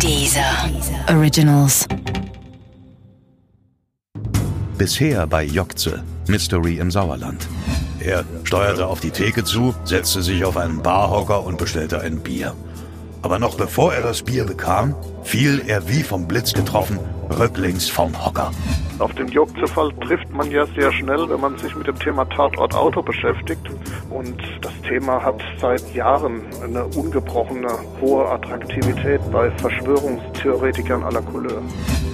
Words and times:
Dieser 0.00 0.70
Originals. 1.08 1.86
Bisher 4.76 5.26
bei 5.26 5.44
Jokze, 5.44 6.02
Mystery 6.28 6.78
im 6.78 6.90
Sauerland. 6.90 7.46
Er 8.00 8.24
steuerte 8.44 8.86
auf 8.86 9.00
die 9.00 9.10
Theke 9.10 9.44
zu, 9.44 9.74
setzte 9.84 10.22
sich 10.22 10.44
auf 10.44 10.56
einen 10.56 10.82
Barhocker 10.82 11.44
und 11.44 11.58
bestellte 11.58 12.00
ein 12.00 12.20
Bier. 12.20 12.54
Aber 13.22 13.38
noch 13.38 13.56
bevor 13.56 13.94
er 13.94 14.02
das 14.02 14.22
Bier 14.22 14.44
bekam, 14.44 14.94
fiel 15.22 15.62
er 15.66 15.88
wie 15.88 16.02
vom 16.02 16.28
Blitz 16.28 16.52
getroffen 16.52 16.98
rücklings 17.30 17.88
vom 17.88 18.24
Hocker. 18.24 18.50
Auf 18.98 19.12
den 19.14 19.26
Jokze-Fall 19.28 19.92
trifft 20.06 20.30
man 20.30 20.50
ja 20.50 20.66
sehr 20.66 20.92
schnell, 20.92 21.28
wenn 21.28 21.40
man 21.40 21.58
sich 21.58 21.74
mit 21.74 21.86
dem 21.86 21.98
Thema 21.98 22.24
Tatort 22.26 22.74
Auto 22.74 23.02
beschäftigt. 23.02 23.66
Und 24.08 24.36
das 24.60 24.72
Thema 24.88 25.22
hat 25.22 25.42
seit 25.60 25.94
Jahren 25.94 26.42
eine 26.62 26.84
ungebrochene 26.84 27.68
hohe 28.00 28.28
Attraktivität 28.28 29.20
bei 29.32 29.50
Verschwörungstheoretikern 29.58 31.02
aller 31.02 31.22
Couleur. 31.22 31.60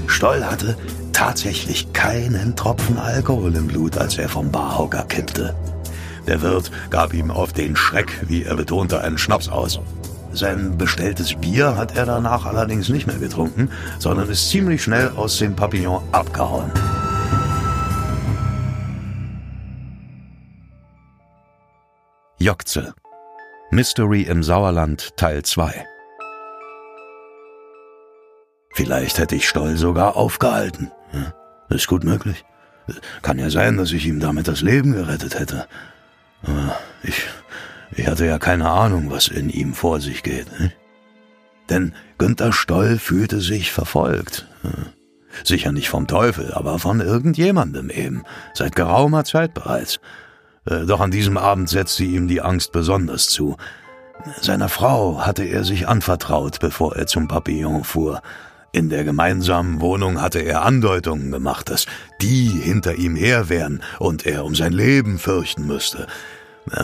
Stoll 0.07 0.43
hatte 0.43 0.77
tatsächlich 1.13 1.93
keinen 1.93 2.57
Tropfen 2.57 2.99
Alkohol 2.99 3.55
im 3.55 3.67
Blut, 3.67 3.99
als 3.99 4.17
er 4.17 4.29
vom 4.29 4.51
Barhocker 4.51 5.05
kippte. 5.05 5.55
Der 6.27 6.41
Wirt 6.41 6.71
gab 6.91 7.13
ihm 7.13 7.31
auf 7.31 7.53
den 7.53 7.77
Schreck, 7.77 8.11
wie 8.27 8.45
er 8.45 8.57
betonte, 8.57 9.03
einen 9.03 9.19
Schnaps 9.19 9.49
aus. 9.49 9.81
Sein 10.33 10.79
bestelltes 10.79 11.35
Bier 11.35 11.77
hat 11.77 11.97
er 11.97 12.07
danach 12.07 12.47
allerdings 12.47 12.89
nicht 12.89 13.07
mehr 13.07 13.19
getrunken, 13.19 13.71
sondern 13.99 14.29
ist 14.29 14.49
ziemlich 14.51 14.83
schnell 14.83 15.11
aus 15.17 15.39
dem 15.39 15.57
Papillon 15.57 16.03
abgehauen. 16.13 16.71
Jokze 22.39 22.95
Mystery 23.71 24.23
im 24.23 24.43
Sauerland 24.43 25.17
Teil 25.17 25.43
2 25.43 25.85
Vielleicht 28.73 29.19
hätte 29.19 29.37
ich 29.37 29.49
Stoll 29.49 29.77
sogar 29.77 30.17
aufgehalten. 30.17 30.91
Ja, 31.13 31.35
ist 31.69 31.87
gut 31.87 32.05
möglich. 32.05 32.45
Kann 33.23 33.39
ja 33.39 33.51
sein, 33.51 33.77
dass 33.77 33.93
ich 33.93 34.07
ihm 34.07 34.21
damit 34.21 34.49
das 34.49 34.63
Leben 34.63 34.93
gerettet 34.93 35.39
hätte. 35.39 35.67
Aber 36.43 36.77
ich, 37.03 37.25
ich 37.97 38.07
hatte 38.07 38.27
ja 38.27 38.39
keine 38.39 38.69
Ahnung, 38.69 39.11
was 39.11 39.29
in 39.29 39.51
ihm 39.51 39.75
vor 39.75 40.01
sich 40.01 40.23
geht. 40.23 40.47
Nicht? 40.61 40.77
Denn 41.69 41.95
Günther 42.19 42.53
Stoll 42.53 42.99
fühlte 42.99 43.41
sich 43.41 43.73
verfolgt. 43.73 44.47
Sicher 45.45 45.73
nicht 45.73 45.89
vom 45.89 46.07
Teufel, 46.07 46.53
aber 46.53 46.79
von 46.79 47.01
irgendjemandem 47.01 47.89
eben, 47.91 48.25
seit 48.53 48.75
geraumer 48.75 49.25
Zeit 49.25 49.55
bereits. 49.55 50.01
Äh, 50.67 50.87
doch 50.87 51.01
an 51.01 51.13
diesem 51.13 51.37
Abend 51.37 51.69
setzte 51.69 52.05
ihm 52.05 52.27
die 52.27 52.41
Angst 52.41 52.73
besonders 52.73 53.29
zu. 53.29 53.57
Seiner 54.41 54.69
Frau 54.69 55.25
hatte 55.25 55.45
er 55.45 55.65
sich 55.65 55.89
anvertraut, 55.89 56.59
bevor 56.61 56.97
er 56.97 57.07
zum 57.07 57.29
Papillon 57.29 57.85
fuhr. 57.85 58.21
In 58.73 58.89
der 58.89 59.05
gemeinsamen 59.05 59.81
Wohnung 59.81 60.21
hatte 60.21 60.41
er 60.41 60.63
Andeutungen 60.63 61.31
gemacht, 61.33 61.71
dass 61.71 61.87
die 62.21 62.49
hinter 62.49 62.95
ihm 62.97 63.17
her 63.17 63.49
wären 63.49 63.83
und 63.99 64.27
er 64.27 64.45
um 64.45 64.55
sein 64.55 64.73
Leben 64.73 65.19
fürchten 65.19 65.67
müsste. 65.67 66.07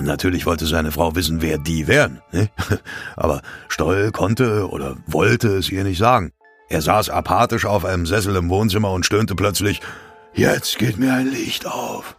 Natürlich 0.00 0.46
wollte 0.46 0.66
seine 0.66 0.92
Frau 0.92 1.14
wissen, 1.14 1.42
wer 1.42 1.58
die 1.58 1.86
wären, 1.86 2.20
ne? 2.32 2.48
aber 3.16 3.42
Stoll 3.68 4.10
konnte 4.10 4.68
oder 4.68 4.96
wollte 5.06 5.48
es 5.56 5.70
ihr 5.70 5.84
nicht 5.84 5.98
sagen. 5.98 6.32
Er 6.68 6.82
saß 6.82 7.10
apathisch 7.10 7.64
auf 7.64 7.84
einem 7.84 8.06
Sessel 8.06 8.34
im 8.36 8.48
Wohnzimmer 8.48 8.90
und 8.90 9.06
stöhnte 9.06 9.36
plötzlich, 9.36 9.80
jetzt 10.34 10.78
geht 10.78 10.98
mir 10.98 11.14
ein 11.14 11.30
Licht 11.30 11.66
auf. 11.66 12.16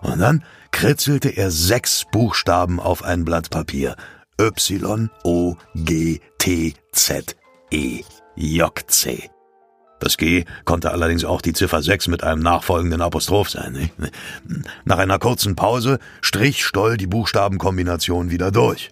Und 0.00 0.20
dann 0.20 0.44
kritzelte 0.70 1.28
er 1.28 1.50
sechs 1.50 2.04
Buchstaben 2.10 2.80
auf 2.80 3.04
ein 3.04 3.24
Blatt 3.24 3.50
Papier. 3.50 3.96
Y, 4.40 5.10
O, 5.24 5.56
G, 5.74 6.20
T, 6.38 6.74
Z, 6.92 7.36
E. 7.70 8.02
J-C. 8.36 9.30
Das 10.00 10.16
G 10.16 10.46
konnte 10.64 10.90
allerdings 10.90 11.24
auch 11.24 11.42
die 11.42 11.52
Ziffer 11.52 11.82
6 11.82 12.08
mit 12.08 12.24
einem 12.24 12.42
nachfolgenden 12.42 13.02
Apostroph 13.02 13.50
sein. 13.50 13.90
Nach 14.84 14.98
einer 14.98 15.18
kurzen 15.18 15.54
Pause 15.54 15.98
strich 16.22 16.64
Stoll 16.64 16.96
die 16.96 17.06
Buchstabenkombination 17.06 18.30
wieder 18.30 18.50
durch. 18.50 18.90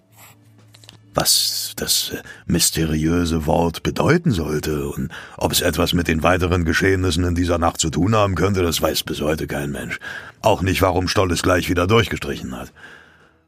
Was 1.15 1.73
das 1.75 2.13
mysteriöse 2.45 3.47
Wort 3.47 3.81
bedeuten 3.81 4.31
sollte 4.31 4.87
und 4.87 5.09
ob 5.37 5.51
es 5.51 5.61
etwas 5.61 5.93
mit 5.93 6.07
den 6.07 6.21
weiteren 6.21 6.63
Geschehnissen 6.63 7.23
in 7.23 7.35
dieser 7.35 7.57
Nacht 7.57 7.79
zu 7.79 7.89
tun 7.89 8.15
haben 8.15 8.35
könnte, 8.35 8.61
das 8.61 8.81
weiß 8.81 9.03
bis 9.03 9.19
heute 9.19 9.47
kein 9.47 9.71
Mensch. 9.71 9.99
Auch 10.41 10.61
nicht, 10.61 10.83
warum 10.83 11.07
Stoll 11.07 11.31
es 11.31 11.41
gleich 11.41 11.67
wieder 11.67 11.87
durchgestrichen 11.87 12.55
hat. 12.55 12.71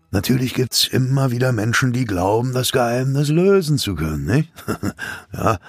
Natürlich 0.10 0.56
gibt's 0.56 0.88
immer 0.88 1.32
wieder 1.32 1.52
Menschen, 1.52 1.94
die 1.94 2.06
glauben, 2.06 2.54
das 2.54 2.72
Geheimnis 2.72 3.30
lösen 3.30 3.78
zu 3.78 3.96
können, 3.96 4.26
nicht? 4.26 4.52
ja, 5.34 5.60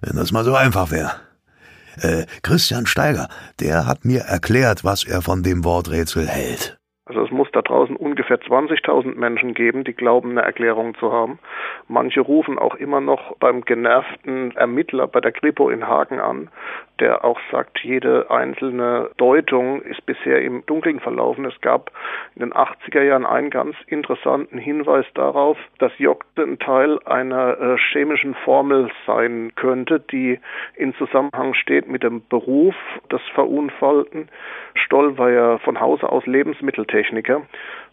wenn 0.00 0.16
das 0.16 0.32
mal 0.32 0.44
so 0.44 0.56
einfach 0.56 0.90
wäre. 0.90 1.12
Äh, 2.00 2.26
Christian 2.42 2.86
Steiger, 2.86 3.28
der 3.60 3.86
hat 3.86 4.04
mir 4.04 4.22
erklärt, 4.22 4.84
was 4.84 5.04
er 5.04 5.22
von 5.22 5.42
dem 5.42 5.64
Worträtsel 5.64 6.26
hält. 6.28 6.78
Also 7.12 7.26
es 7.26 7.30
muss 7.30 7.50
da 7.52 7.60
draußen 7.60 7.94
ungefähr 7.94 8.40
20.000 8.40 9.16
Menschen 9.16 9.52
geben, 9.52 9.84
die 9.84 9.92
glauben, 9.92 10.30
eine 10.30 10.40
Erklärung 10.40 10.94
zu 10.94 11.12
haben. 11.12 11.38
Manche 11.86 12.22
rufen 12.22 12.58
auch 12.58 12.74
immer 12.76 13.02
noch 13.02 13.36
beim 13.36 13.66
genervten 13.66 14.56
Ermittler 14.56 15.06
bei 15.08 15.20
der 15.20 15.32
Kripo 15.32 15.68
in 15.68 15.86
Hagen 15.86 16.20
an, 16.20 16.48
der 17.00 17.22
auch 17.22 17.38
sagt, 17.50 17.80
jede 17.80 18.30
einzelne 18.30 19.10
Deutung 19.18 19.82
ist 19.82 20.06
bisher 20.06 20.40
im 20.40 20.64
Dunkeln 20.64 21.00
verlaufen. 21.00 21.44
Es 21.44 21.60
gab 21.60 21.90
in 22.34 22.40
den 22.40 22.54
80er 22.54 23.02
Jahren 23.02 23.26
einen 23.26 23.50
ganz 23.50 23.76
interessanten 23.88 24.56
Hinweis 24.56 25.04
darauf, 25.12 25.58
dass 25.78 25.92
Jokte 25.98 26.44
ein 26.44 26.58
Teil 26.58 26.98
einer 27.04 27.60
äh, 27.60 27.76
chemischen 27.92 28.34
Formel 28.36 28.90
sein 29.06 29.52
könnte, 29.54 30.00
die 30.00 30.40
in 30.76 30.94
Zusammenhang 30.94 31.52
steht 31.52 31.88
mit 31.88 32.02
dem 32.02 32.26
Beruf 32.26 32.74
des 33.10 33.20
Verunfallten. 33.34 34.30
Stoll 34.74 35.18
war 35.18 35.30
ja 35.30 35.58
von 35.58 35.78
Hause 35.78 36.08
aus 36.08 36.24
Lebensmitteltechniker 37.02 37.46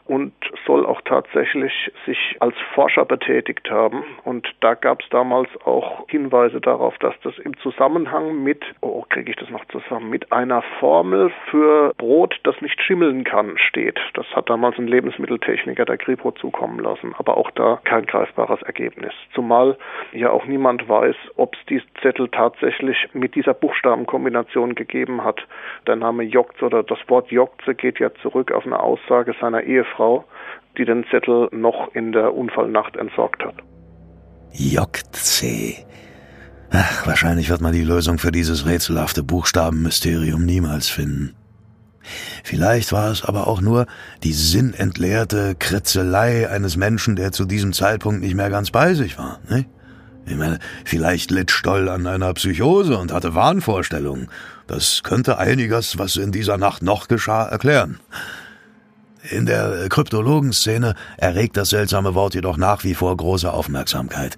und 0.09 0.33
soll 0.65 0.87
auch 0.87 1.01
tatsächlich 1.01 1.91
sich 2.07 2.35
als 2.39 2.55
Forscher 2.73 3.05
betätigt 3.05 3.69
haben. 3.69 4.03
Und 4.23 4.47
da 4.59 4.73
gab 4.73 5.03
es 5.03 5.09
damals 5.09 5.49
auch 5.65 6.09
Hinweise 6.09 6.59
darauf, 6.59 6.97
dass 6.97 7.13
das 7.21 7.37
im 7.37 7.55
Zusammenhang 7.59 8.43
mit, 8.43 8.65
oh, 8.81 9.05
kriege 9.07 9.29
ich 9.29 9.37
das 9.37 9.51
noch 9.51 9.63
zusammen, 9.65 10.09
mit 10.09 10.31
einer 10.31 10.63
Formel 10.79 11.31
für 11.51 11.93
Brot, 11.97 12.39
das 12.43 12.59
nicht 12.59 12.81
schimmeln 12.81 13.23
kann, 13.23 13.59
steht. 13.59 13.99
Das 14.15 14.25
hat 14.35 14.49
damals 14.49 14.79
ein 14.79 14.87
Lebensmitteltechniker 14.87 15.85
der 15.85 15.97
Kripo 15.97 16.31
zukommen 16.31 16.79
lassen, 16.79 17.13
aber 17.19 17.37
auch 17.37 17.51
da 17.51 17.79
kein 17.83 18.07
greifbares 18.07 18.63
Ergebnis. 18.63 19.13
Zumal 19.35 19.77
ja 20.11 20.31
auch 20.31 20.45
niemand 20.45 20.89
weiß, 20.89 21.15
ob 21.35 21.53
es 21.53 21.65
diesen 21.67 21.87
Zettel 22.01 22.29
tatsächlich 22.29 22.97
mit 23.13 23.35
dieser 23.35 23.53
Buchstabenkombination 23.53 24.73
gegeben 24.73 25.23
hat. 25.23 25.45
Der 25.85 25.97
Name 25.97 26.23
Jokze 26.23 26.65
oder 26.65 26.81
das 26.81 26.97
Wort 27.07 27.31
Jokze 27.31 27.75
geht 27.75 27.99
ja 27.99 28.11
zurück 28.23 28.51
auf 28.51 28.65
eine 28.65 28.79
Aussage 28.79 29.35
seiner 29.39 29.61
Ehefrau 29.61 29.98
Frau, 29.99 30.23
die 30.77 30.85
den 30.85 31.03
Zettel 31.11 31.49
noch 31.51 31.93
in 31.93 32.13
der 32.13 32.33
Unfallnacht 32.33 32.95
entsorgt 32.95 33.43
hat. 33.43 33.55
JC. 34.53 35.85
Ach, 36.71 37.05
wahrscheinlich 37.05 37.49
wird 37.49 37.59
man 37.59 37.73
die 37.73 37.83
Lösung 37.83 38.17
für 38.17 38.31
dieses 38.31 38.65
rätselhafte 38.65 39.23
Buchstabenmysterium 39.23 40.45
niemals 40.45 40.87
finden. 40.87 41.35
Vielleicht 42.45 42.93
war 42.93 43.11
es 43.11 43.25
aber 43.25 43.47
auch 43.47 43.59
nur 43.59 43.87
die 44.23 44.31
sinnentleerte 44.31 45.55
Kritzelei 45.59 46.49
eines 46.49 46.77
Menschen, 46.77 47.17
der 47.17 47.33
zu 47.33 47.43
diesem 47.43 47.73
Zeitpunkt 47.73 48.21
nicht 48.21 48.35
mehr 48.35 48.49
ganz 48.49 48.71
bei 48.71 48.93
sich 48.93 49.17
war. 49.17 49.41
Ne? 49.49 49.65
Ich 50.25 50.37
meine, 50.37 50.59
vielleicht 50.85 51.29
litt 51.29 51.51
Stoll 51.51 51.89
an 51.89 52.07
einer 52.07 52.33
Psychose 52.35 52.97
und 52.97 53.11
hatte 53.11 53.35
Wahnvorstellungen. 53.35 54.29
Das 54.65 55.03
könnte 55.03 55.39
einiges, 55.39 55.97
was 55.97 56.15
in 56.15 56.31
dieser 56.31 56.57
Nacht 56.57 56.83
noch 56.83 57.09
geschah, 57.09 57.45
erklären. 57.47 57.99
In 59.21 59.45
der 59.45 59.89
Kryptologenszene 59.89 60.95
erregt 61.17 61.57
das 61.57 61.69
seltsame 61.69 62.15
Wort 62.15 62.35
jedoch 62.35 62.55
nach 62.55 62.85
wie 62.85 62.95
vor 62.95 63.15
große 63.15 63.51
Aufmerksamkeit. 63.51 64.37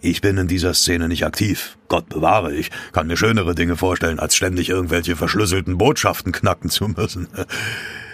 Ich 0.00 0.20
bin 0.20 0.38
in 0.38 0.46
dieser 0.46 0.72
Szene 0.72 1.08
nicht 1.08 1.26
aktiv. 1.26 1.76
Gott 1.88 2.08
bewahre, 2.08 2.54
ich 2.54 2.70
kann 2.92 3.08
mir 3.08 3.16
schönere 3.16 3.56
Dinge 3.56 3.76
vorstellen, 3.76 4.20
als 4.20 4.36
ständig 4.36 4.68
irgendwelche 4.68 5.16
verschlüsselten 5.16 5.78
Botschaften 5.78 6.30
knacken 6.30 6.70
zu 6.70 6.88
müssen. 6.88 7.26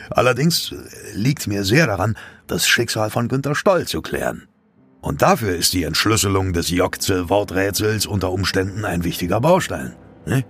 Allerdings 0.08 0.74
liegt 1.14 1.46
mir 1.46 1.64
sehr 1.64 1.86
daran, 1.86 2.16
das 2.46 2.66
Schicksal 2.66 3.10
von 3.10 3.28
Günter 3.28 3.54
Stoll 3.54 3.86
zu 3.86 4.00
klären. 4.00 4.48
Und 5.02 5.22
dafür 5.22 5.54
ist 5.54 5.72
die 5.72 5.84
Entschlüsselung 5.84 6.52
des 6.52 6.70
Jokze-Worträtsels 6.70 8.06
unter 8.06 8.32
Umständen 8.32 8.84
ein 8.84 9.04
wichtiger 9.04 9.40
Baustein. 9.40 9.94
Ne? 10.26 10.44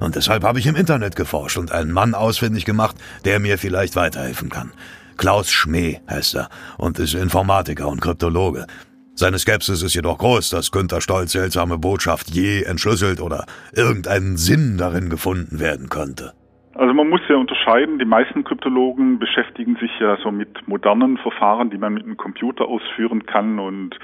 Und 0.00 0.16
deshalb 0.16 0.42
habe 0.44 0.58
ich 0.58 0.66
im 0.66 0.76
Internet 0.76 1.14
geforscht 1.14 1.58
und 1.58 1.72
einen 1.72 1.92
Mann 1.92 2.14
ausfindig 2.14 2.64
gemacht, 2.64 2.96
der 3.24 3.38
mir 3.38 3.58
vielleicht 3.58 3.96
weiterhelfen 3.96 4.48
kann. 4.48 4.72
Klaus 5.18 5.50
Schmee 5.50 6.00
heißt 6.08 6.36
er 6.36 6.48
und 6.78 6.98
ist 6.98 7.14
Informatiker 7.14 7.88
und 7.88 8.00
Kryptologe. 8.00 8.66
Seine 9.14 9.38
Skepsis 9.38 9.82
ist 9.82 9.94
jedoch 9.94 10.16
groß, 10.16 10.48
dass 10.48 10.72
Günther 10.72 11.02
Stolz 11.02 11.32
seltsame 11.32 11.76
Botschaft 11.76 12.30
je 12.30 12.62
entschlüsselt 12.62 13.20
oder 13.20 13.44
irgendeinen 13.74 14.38
Sinn 14.38 14.78
darin 14.78 15.10
gefunden 15.10 15.60
werden 15.60 15.90
könnte. 15.90 16.32
Also 16.74 16.94
man 16.94 17.10
muss 17.10 17.20
ja 17.28 17.36
unterscheiden, 17.36 17.98
die 17.98 18.06
meisten 18.06 18.44
Kryptologen 18.44 19.18
beschäftigen 19.18 19.76
sich 19.76 19.90
ja 20.00 20.16
so 20.22 20.30
mit 20.30 20.66
modernen 20.66 21.18
Verfahren, 21.18 21.68
die 21.68 21.76
man 21.76 21.92
mit 21.92 22.04
einem 22.04 22.16
Computer 22.16 22.64
ausführen 22.64 23.26
kann 23.26 23.58
und 23.58 23.98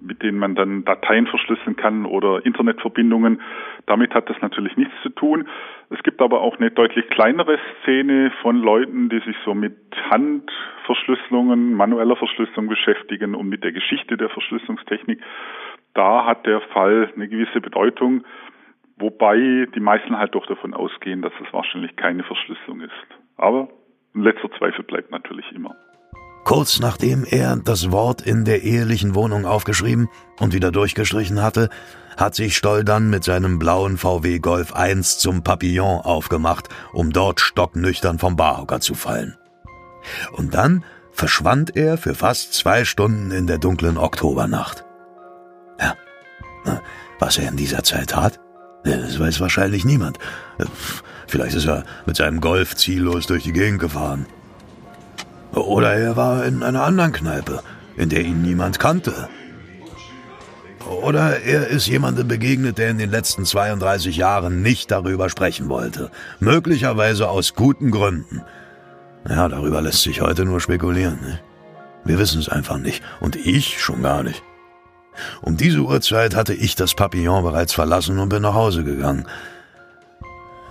mit 0.00 0.22
denen 0.22 0.38
man 0.38 0.54
dann 0.54 0.84
Dateien 0.84 1.26
verschlüsseln 1.26 1.76
kann 1.76 2.06
oder 2.06 2.44
Internetverbindungen. 2.44 3.40
Damit 3.86 4.14
hat 4.14 4.30
das 4.30 4.40
natürlich 4.40 4.76
nichts 4.76 4.94
zu 5.02 5.10
tun. 5.10 5.48
Es 5.90 6.02
gibt 6.02 6.20
aber 6.20 6.40
auch 6.40 6.58
eine 6.58 6.70
deutlich 6.70 7.08
kleinere 7.08 7.58
Szene 7.82 8.32
von 8.42 8.56
Leuten, 8.56 9.08
die 9.08 9.20
sich 9.20 9.36
so 9.44 9.54
mit 9.54 9.76
Handverschlüsselungen, 10.10 11.74
manueller 11.74 12.16
Verschlüsselung 12.16 12.68
beschäftigen 12.68 13.34
und 13.34 13.48
mit 13.48 13.64
der 13.64 13.72
Geschichte 13.72 14.16
der 14.16 14.28
Verschlüsselungstechnik. 14.28 15.20
Da 15.94 16.24
hat 16.24 16.46
der 16.46 16.60
Fall 16.60 17.10
eine 17.14 17.28
gewisse 17.28 17.60
Bedeutung, 17.60 18.24
wobei 18.96 19.66
die 19.74 19.80
meisten 19.80 20.16
halt 20.16 20.34
doch 20.34 20.46
davon 20.46 20.74
ausgehen, 20.74 21.22
dass 21.22 21.32
es 21.44 21.52
wahrscheinlich 21.52 21.96
keine 21.96 22.22
Verschlüsselung 22.22 22.80
ist. 22.80 22.92
Aber 23.36 23.68
ein 24.14 24.22
letzter 24.22 24.50
Zweifel 24.52 24.84
bleibt 24.84 25.10
natürlich 25.10 25.50
immer. 25.52 25.74
Kurz 26.44 26.80
nachdem 26.80 27.24
er 27.24 27.56
das 27.56 27.90
Wort 27.90 28.22
in 28.22 28.44
der 28.44 28.62
ehelichen 28.62 29.14
Wohnung 29.14 29.44
aufgeschrieben 29.44 30.08
und 30.38 30.52
wieder 30.52 30.72
durchgestrichen 30.72 31.42
hatte, 31.42 31.68
hat 32.16 32.34
sich 32.34 32.56
Stoll 32.56 32.84
dann 32.84 33.08
mit 33.08 33.24
seinem 33.24 33.58
blauen 33.58 33.96
VW 33.96 34.38
Golf 34.40 34.72
1 34.72 35.18
zum 35.18 35.42
Papillon 35.42 36.00
aufgemacht, 36.00 36.68
um 36.92 37.12
dort 37.12 37.40
stocknüchtern 37.40 38.18
vom 38.18 38.36
Barhocker 38.36 38.80
zu 38.80 38.94
fallen. 38.94 39.36
Und 40.32 40.54
dann 40.54 40.84
verschwand 41.12 41.76
er 41.76 41.98
für 41.98 42.14
fast 42.14 42.54
zwei 42.54 42.84
Stunden 42.84 43.30
in 43.30 43.46
der 43.46 43.58
dunklen 43.58 43.96
Oktobernacht. 43.96 44.84
Ja, 45.78 45.94
was 47.18 47.38
er 47.38 47.48
in 47.48 47.56
dieser 47.56 47.82
Zeit 47.82 48.10
tat, 48.10 48.40
das 48.84 49.18
weiß 49.18 49.40
wahrscheinlich 49.40 49.84
niemand. 49.84 50.18
Vielleicht 51.26 51.54
ist 51.54 51.66
er 51.66 51.84
mit 52.06 52.16
seinem 52.16 52.40
Golf 52.40 52.74
ziellos 52.76 53.26
durch 53.26 53.44
die 53.44 53.52
Gegend 53.52 53.78
gefahren. 53.78 54.26
Oder 55.52 55.94
er 55.94 56.16
war 56.16 56.44
in 56.44 56.62
einer 56.62 56.82
anderen 56.84 57.12
Kneipe, 57.12 57.62
in 57.96 58.08
der 58.08 58.22
ihn 58.22 58.42
niemand 58.42 58.78
kannte. 58.78 59.28
Oder 61.02 61.40
er 61.40 61.68
ist 61.68 61.86
jemandem 61.86 62.28
begegnet, 62.28 62.78
der 62.78 62.90
in 62.90 62.98
den 62.98 63.10
letzten 63.10 63.44
32 63.44 64.16
Jahren 64.16 64.62
nicht 64.62 64.90
darüber 64.90 65.28
sprechen 65.28 65.68
wollte. 65.68 66.10
Möglicherweise 66.40 67.28
aus 67.28 67.54
guten 67.54 67.90
Gründen. 67.90 68.42
Ja, 69.28 69.48
darüber 69.48 69.82
lässt 69.82 70.02
sich 70.02 70.20
heute 70.20 70.44
nur 70.44 70.60
spekulieren. 70.60 71.20
Ne? 71.20 71.40
Wir 72.04 72.18
wissen 72.18 72.40
es 72.40 72.48
einfach 72.48 72.78
nicht. 72.78 73.02
Und 73.20 73.36
ich 73.36 73.80
schon 73.80 74.02
gar 74.02 74.22
nicht. 74.22 74.42
Um 75.42 75.56
diese 75.56 75.80
Uhrzeit 75.80 76.34
hatte 76.34 76.54
ich 76.54 76.76
das 76.76 76.94
Papillon 76.94 77.44
bereits 77.44 77.74
verlassen 77.74 78.18
und 78.18 78.30
bin 78.30 78.42
nach 78.42 78.54
Hause 78.54 78.84
gegangen. 78.84 79.26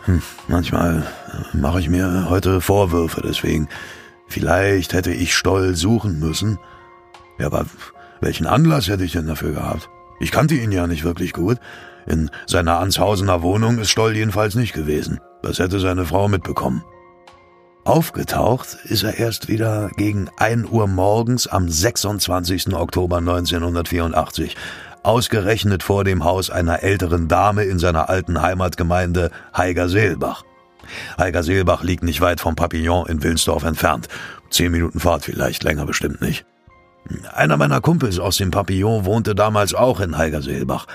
Hm, 0.06 0.22
manchmal 0.48 1.04
mache 1.54 1.80
ich 1.80 1.90
mir 1.90 2.28
heute 2.30 2.62
Vorwürfe 2.62 3.22
deswegen. 3.22 3.70
Vielleicht 4.30 4.94
hätte 4.94 5.12
ich 5.12 5.36
Stoll 5.36 5.76
suchen 5.76 6.20
müssen. 6.20 6.60
Ja, 7.40 7.48
aber 7.48 7.66
welchen 8.22 8.46
Anlass 8.46 8.88
hätte 8.88 9.04
ich 9.04 9.14
denn 9.14 9.28
dafür 9.28 9.54
gehabt? 9.54 9.90
Ich 10.20 10.32
kannte 10.32 10.56
ihn 10.56 10.72
ja 10.72 10.88
nicht 10.88 11.04
wirklich 11.04 11.34
gut. 11.34 11.58
In 12.06 12.30
seiner 12.46 12.80
Anshausener 12.80 13.42
Wohnung 13.42 13.80
ist 13.80 13.90
Stoll 13.90 14.16
jedenfalls 14.16 14.56
nicht 14.56 14.74
gewesen. 14.74 15.20
Das 15.42 15.60
hätte 15.60 15.80
seine 15.80 16.06
Frau 16.06 16.28
mitbekommen. 16.28 16.84
Aufgetaucht 17.86 18.78
ist 18.84 19.04
er 19.04 19.18
erst 19.18 19.48
wieder 19.48 19.90
gegen 19.96 20.30
1 20.38 20.70
Uhr 20.70 20.88
morgens 20.88 21.48
am 21.48 21.70
26. 21.70 22.76
Oktober 22.76 23.18
1984, 23.18 24.56
ausgerechnet 25.02 25.82
vor 25.82 26.04
dem 26.04 26.24
Haus 26.24 26.50
einer 26.52 26.84
älteren 26.84 27.28
Dame 27.28 27.64
in 27.64 27.80
seiner 27.80 28.10
alten 28.10 28.42
Heimatgemeinde 28.42 29.32
Heiger-Seelbach. 29.56 30.44
Heiger-Seelbach 31.18 31.84
liegt 31.84 32.04
nicht 32.04 32.22
weit 32.22 32.40
vom 32.40 32.56
Papillon 32.56 33.08
in 33.08 33.24
Wilnsdorf 33.24 33.64
entfernt. 33.64 34.08
Zehn 34.50 34.72
Minuten 34.72 35.00
Fahrt 35.00 35.26
vielleicht, 35.26 35.64
länger 35.64 35.86
bestimmt 35.86 36.22
nicht. 36.22 36.46
Einer 37.34 37.58
meiner 37.58 37.82
Kumpels 37.82 38.20
aus 38.20 38.38
dem 38.38 38.52
Papillon 38.52 39.06
wohnte 39.06 39.36
damals 39.36 39.74
auch 39.74 40.00
in 40.00 40.18
Heiger-Seelbach. 40.18 40.86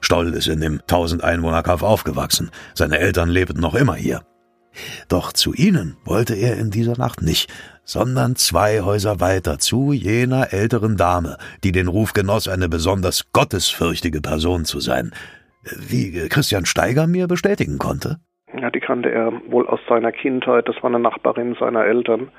Stoll 0.00 0.34
ist 0.34 0.48
in 0.48 0.60
dem 0.60 0.80
1000 0.80 1.22
Einwohner 1.22 1.62
Kaff 1.62 1.82
aufgewachsen. 1.82 2.50
Seine 2.74 2.98
Eltern 2.98 3.28
lebten 3.28 3.60
noch 3.60 3.74
immer 3.74 3.94
hier. 3.94 4.22
Doch 5.08 5.32
zu 5.32 5.52
ihnen 5.52 5.96
wollte 6.04 6.34
er 6.34 6.56
in 6.56 6.70
dieser 6.70 6.96
Nacht 6.96 7.22
nicht, 7.22 7.52
sondern 7.84 8.36
zwei 8.36 8.80
Häuser 8.80 9.20
weiter 9.20 9.58
zu 9.58 9.92
jener 9.92 10.52
älteren 10.52 10.96
Dame, 10.96 11.36
die 11.62 11.72
den 11.72 11.88
Ruf 11.88 12.12
genoss, 12.14 12.48
eine 12.48 12.68
besonders 12.68 13.24
gottesfürchtige 13.32 14.20
Person 14.20 14.64
zu 14.64 14.80
sein, 14.80 15.12
wie 15.62 16.28
Christian 16.28 16.66
Steiger 16.66 17.06
mir 17.06 17.26
bestätigen 17.26 17.78
konnte. 17.78 18.18
Ja, 18.60 18.70
die 18.70 18.80
kannte 18.80 19.10
er 19.10 19.32
wohl 19.48 19.66
aus 19.66 19.80
seiner 19.88 20.12
Kindheit. 20.12 20.68
Das 20.68 20.76
war 20.76 20.90
eine 20.90 20.98
Nachbarin 20.98 21.56
seiner 21.58 21.84
Eltern, 21.84 22.30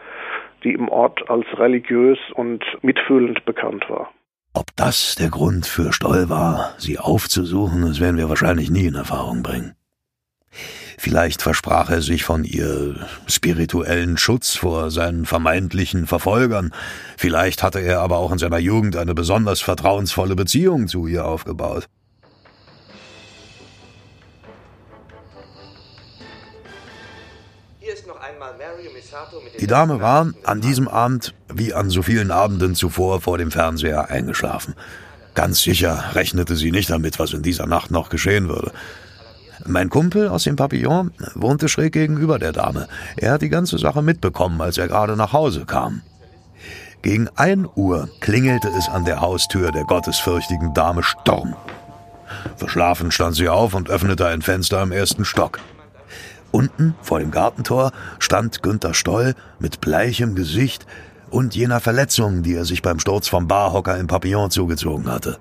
die 0.63 0.73
im 0.73 0.89
Ort 0.89 1.29
als 1.29 1.45
religiös 1.57 2.19
und 2.35 2.63
mitfühlend 2.81 3.45
bekannt 3.45 3.89
war. 3.89 4.11
Ob 4.53 4.67
das 4.75 5.15
der 5.15 5.29
Grund 5.29 5.65
für 5.65 5.93
Stoll 5.93 6.29
war, 6.29 6.75
sie 6.77 6.99
aufzusuchen, 6.99 7.81
das 7.81 7.99
werden 7.99 8.17
wir 8.17 8.29
wahrscheinlich 8.29 8.69
nie 8.69 8.85
in 8.85 8.95
Erfahrung 8.95 9.41
bringen. 9.41 9.75
Vielleicht 10.99 11.41
versprach 11.41 11.89
er 11.89 12.01
sich 12.01 12.23
von 12.23 12.43
ihr 12.43 12.95
spirituellen 13.27 14.17
Schutz 14.17 14.55
vor 14.55 14.91
seinen 14.91 15.25
vermeintlichen 15.25 16.05
Verfolgern. 16.05 16.71
Vielleicht 17.17 17.63
hatte 17.63 17.79
er 17.79 18.01
aber 18.01 18.17
auch 18.17 18.31
in 18.31 18.37
seiner 18.37 18.59
Jugend 18.59 18.95
eine 18.95 19.15
besonders 19.15 19.61
vertrauensvolle 19.61 20.35
Beziehung 20.35 20.87
zu 20.87 21.07
ihr 21.07 21.25
aufgebaut. 21.25 21.87
Die 29.59 29.67
Dame 29.67 30.01
war 30.01 30.31
an 30.43 30.61
diesem 30.61 30.87
Abend, 30.87 31.33
wie 31.53 31.73
an 31.73 31.89
so 31.89 32.01
vielen 32.01 32.31
Abenden 32.31 32.75
zuvor, 32.75 33.21
vor 33.21 33.37
dem 33.37 33.51
Fernseher 33.51 34.09
eingeschlafen. 34.09 34.75
Ganz 35.35 35.61
sicher 35.61 36.03
rechnete 36.13 36.55
sie 36.55 36.71
nicht 36.71 36.89
damit, 36.89 37.19
was 37.19 37.33
in 37.33 37.41
dieser 37.41 37.65
Nacht 37.65 37.91
noch 37.91 38.09
geschehen 38.09 38.49
würde. 38.49 38.71
Mein 39.65 39.89
Kumpel 39.89 40.27
aus 40.27 40.43
dem 40.43 40.55
Papillon 40.55 41.11
wohnte 41.35 41.69
schräg 41.69 41.93
gegenüber 41.93 42.39
der 42.39 42.51
Dame. 42.51 42.87
Er 43.17 43.33
hat 43.33 43.41
die 43.41 43.49
ganze 43.49 43.77
Sache 43.77 44.01
mitbekommen, 44.01 44.59
als 44.61 44.77
er 44.77 44.87
gerade 44.87 45.15
nach 45.15 45.31
Hause 45.33 45.65
kam. 45.65 46.01
Gegen 47.01 47.29
ein 47.35 47.67
Uhr 47.75 48.09
klingelte 48.19 48.69
es 48.77 48.87
an 48.89 49.05
der 49.05 49.21
Haustür 49.21 49.71
der 49.71 49.83
gottesfürchtigen 49.83 50.73
Dame 50.73 51.03
Storm. 51.03 51.55
Verschlafen 52.57 53.11
stand 53.11 53.35
sie 53.35 53.49
auf 53.49 53.73
und 53.73 53.89
öffnete 53.89 54.27
ein 54.27 54.41
Fenster 54.41 54.81
im 54.81 54.91
ersten 54.91 55.25
Stock. 55.25 55.59
Unten 56.53 56.93
vor 57.01 57.17
dem 57.17 57.31
Gartentor 57.31 57.91
stand 58.19 58.61
Günther 58.61 58.93
Stoll 58.93 59.33
mit 59.57 59.81
bleichem 59.81 60.35
Gesicht 60.35 60.85
und 61.31 61.55
jener 61.55 61.79
Verletzung, 61.79 62.43
die 62.43 62.53
er 62.53 62.63
sich 62.63 62.83
beim 62.83 62.99
Sturz 62.99 63.27
vom 63.27 63.47
Barhocker 63.47 63.97
im 63.97 64.05
Papillon 64.05 64.51
zugezogen 64.51 65.11
hatte. 65.11 65.39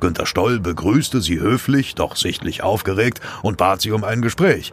Günther 0.00 0.24
Stoll 0.24 0.58
begrüßte 0.58 1.20
sie 1.20 1.38
höflich, 1.38 1.96
doch 1.96 2.16
sichtlich 2.16 2.62
aufgeregt 2.62 3.20
und 3.42 3.58
bat 3.58 3.82
sie 3.82 3.92
um 3.92 4.04
ein 4.04 4.22
Gespräch. 4.22 4.72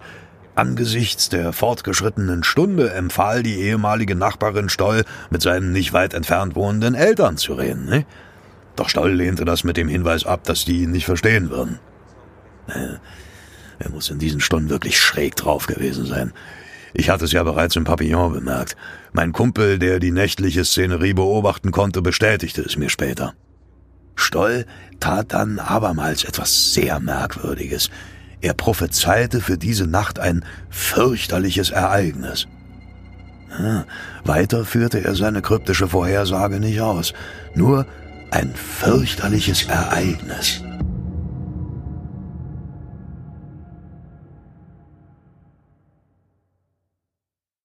Angesichts 0.55 1.27
der 1.27 1.51
fortgeschrittenen 1.51 2.45
Stunde 2.45 2.93
empfahl 2.93 3.43
die 3.43 3.59
ehemalige 3.59 4.15
Nachbarin 4.15 4.69
Stoll, 4.69 5.03
mit 5.29 5.41
seinen 5.41 5.73
nicht 5.73 5.91
weit 5.91 6.13
entfernt 6.13 6.55
wohnenden 6.55 6.95
Eltern 6.95 7.35
zu 7.35 7.53
reden. 7.53 7.83
Ne? 7.83 8.05
Doch 8.77 8.87
Stoll 8.87 9.11
lehnte 9.11 9.43
das 9.43 9.65
mit 9.65 9.75
dem 9.75 9.89
Hinweis 9.89 10.25
ab, 10.25 10.45
dass 10.45 10.63
die 10.63 10.83
ihn 10.83 10.91
nicht 10.91 11.05
verstehen 11.05 11.49
würden. 11.49 11.79
Er 13.79 13.89
muss 13.89 14.09
in 14.09 14.19
diesen 14.19 14.39
Stunden 14.39 14.69
wirklich 14.69 14.99
schräg 14.99 15.35
drauf 15.35 15.67
gewesen 15.67 16.05
sein. 16.05 16.33
Ich 16.93 17.09
hatte 17.09 17.25
es 17.25 17.33
ja 17.33 17.43
bereits 17.43 17.75
im 17.75 17.83
Papillon 17.83 18.31
bemerkt. 18.31 18.77
Mein 19.11 19.33
Kumpel, 19.33 19.79
der 19.79 19.99
die 19.99 20.11
nächtliche 20.11 20.63
Szenerie 20.63 21.13
beobachten 21.13 21.71
konnte, 21.71 22.01
bestätigte 22.01 22.61
es 22.61 22.77
mir 22.77 22.89
später. 22.89 23.33
Stoll 24.15 24.65
tat 25.01 25.33
dann 25.33 25.59
abermals 25.59 26.23
etwas 26.23 26.73
sehr 26.73 27.01
Merkwürdiges. 27.01 27.89
Er 28.41 28.53
prophezeite 28.53 29.41
für 29.41 29.57
diese 29.57 29.87
Nacht 29.87 30.19
ein 30.19 30.45
fürchterliches 30.69 31.71
Ereignis. 31.71 32.47
weiter 34.23 34.65
führte 34.65 35.03
er 35.03 35.15
seine 35.15 35.41
kryptische 35.41 35.87
Vorhersage 35.87 36.59
nicht 36.59 36.81
aus, 36.81 37.13
nur 37.55 37.85
ein 38.31 38.53
fürchterliches 38.53 39.63
Ereignis. 39.63 40.61